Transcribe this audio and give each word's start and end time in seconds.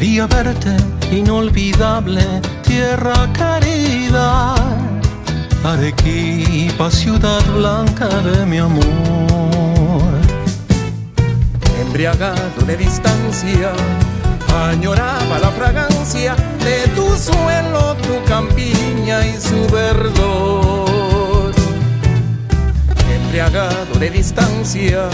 quería 0.00 0.26
verte, 0.26 0.74
inolvidable, 1.12 2.24
tierra 2.62 3.28
querida. 3.34 4.54
Arequipa, 5.62 6.90
ciudad 6.90 7.44
blanca 7.54 8.08
de 8.08 8.46
mi 8.46 8.56
amor. 8.56 8.80
Embriagado 11.82 12.62
de 12.66 12.78
distancia, 12.78 13.72
añoraba 14.70 15.38
la 15.38 15.50
fragancia 15.50 16.34
de 16.64 16.88
tu 16.96 17.06
suelo, 17.18 17.94
tu 17.96 18.24
campiña 18.26 19.26
y 19.26 19.38
su 19.38 19.66
verdor. 19.70 21.52
Embriagado 23.16 23.98
de 23.98 24.08
distancia, 24.08 25.10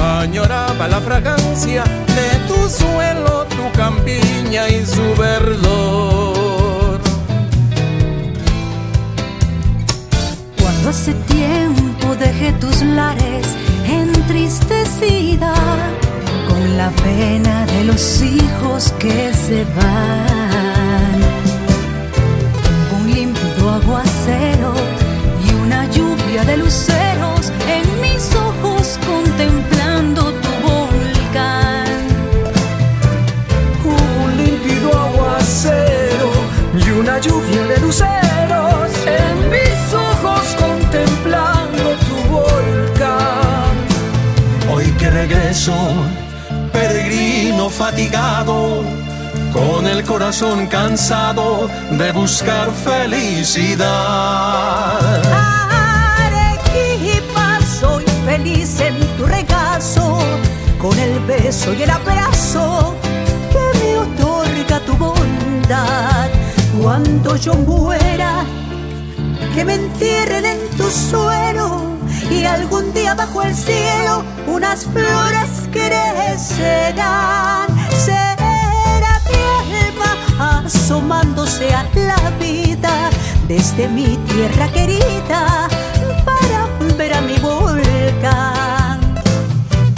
añoraba 0.00 0.86
la 0.86 1.00
fragancia 1.00 1.82
de 2.14 2.28
tu 2.46 2.70
suelo, 2.70 3.44
tu 3.46 3.76
campiña 3.76 3.93
tus 12.60 12.82
lares 12.82 13.46
entristecida 13.86 15.54
con 16.48 16.76
la 16.76 16.90
pena 16.90 17.66
de 17.66 17.84
los 17.84 18.22
hijos 18.22 18.92
que 18.98 19.32
se 19.34 19.64
van. 19.76 21.20
Un 22.96 23.14
límpido 23.14 23.70
aguacero 23.70 24.74
y 25.46 25.54
una 25.54 25.88
lluvia 25.90 26.44
de 26.44 26.56
luceros 26.56 27.52
en 27.68 28.00
mis 28.00 28.34
ojos 28.34 28.98
contemplando 29.06 30.32
tu 30.42 30.50
volcán. 30.68 31.86
Un 33.84 34.36
límpido 34.36 34.88
aguacero 35.06 36.30
y 36.74 36.90
una 36.98 37.18
lluvia 37.18 37.62
de 37.66 37.80
luceros 37.80 38.23
fatigado, 47.70 48.82
con 49.52 49.86
el 49.86 50.04
corazón 50.04 50.66
cansado 50.66 51.68
de 51.90 52.12
buscar 52.12 52.70
felicidad. 52.70 53.84
Arequipa, 56.18 57.58
soy 57.80 58.04
feliz 58.26 58.80
en 58.80 58.96
tu 59.16 59.26
regazo, 59.26 60.18
con 60.80 60.98
el 60.98 61.18
beso 61.20 61.72
y 61.74 61.82
el 61.82 61.90
abrazo 61.90 62.96
que 63.52 63.78
me 63.78 63.98
otorga 63.98 64.80
tu 64.80 64.96
bondad. 64.96 66.28
Cuando 66.82 67.36
yo 67.36 67.54
muera, 67.54 68.44
que 69.54 69.64
me 69.64 69.74
entierren 69.74 70.44
en 70.44 70.58
tu 70.76 70.90
suelo 70.90 71.73
y 72.44 72.46
algún 72.46 72.92
día 72.92 73.14
bajo 73.14 73.42
el 73.42 73.54
cielo 73.54 74.22
unas 74.46 74.84
flores 74.84 75.48
crecerán. 75.72 77.68
Será 78.04 79.20
mi 79.30 79.42
alma 79.88 80.10
asomándose 80.64 81.72
a 81.74 81.84
la 81.94 82.30
vida 82.38 83.10
desde 83.48 83.88
mi 83.88 84.18
tierra 84.28 84.68
querida 84.68 85.68
para 86.26 86.68
ver 86.98 87.14
a 87.14 87.22
mi 87.22 87.36
volcán. 87.38 89.00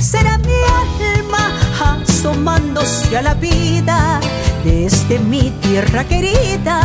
Será 0.00 0.36
mi 0.38 0.60
alma 0.82 1.44
asomándose 1.80 3.16
a 3.16 3.22
la 3.22 3.34
vida 3.34 4.20
desde 4.64 5.18
mi 5.18 5.50
tierra 5.62 6.04
querida 6.04 6.83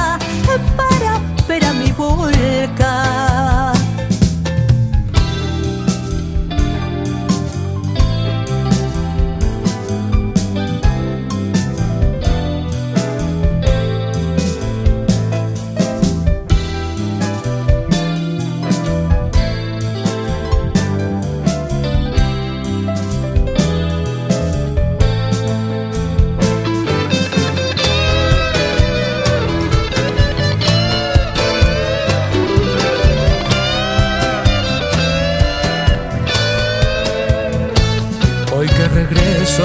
regreso, 39.50 39.64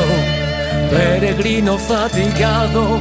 peregrino 0.90 1.78
fatigado, 1.78 3.00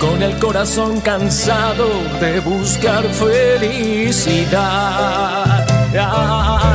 con 0.00 0.22
el 0.22 0.38
corazón 0.38 1.00
cansado 1.00 1.88
de 2.20 2.40
buscar 2.40 3.04
felicidad. 3.04 4.54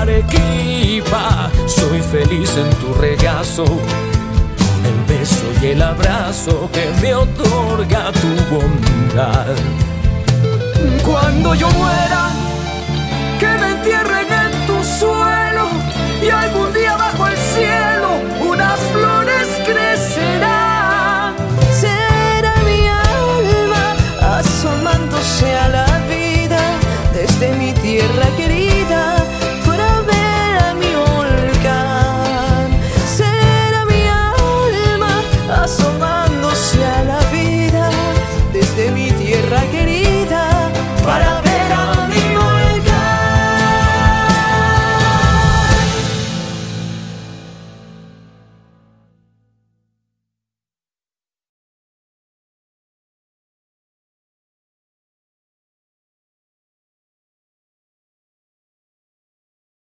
Arequipa, 0.01 1.49
soy 1.67 2.01
feliz 2.01 2.57
en 2.57 2.69
tu 2.77 2.93
regazo, 2.95 3.63
el 3.63 5.05
beso 5.07 5.45
y 5.61 5.67
el 5.67 5.81
abrazo 5.81 6.69
que 6.71 6.91
me 7.01 7.15
otorga 7.15 8.11
tu 8.11 8.27
bondad. 8.53 9.55
Cuando 11.05 11.55
yo 11.55 11.69
muera, 11.71 12.22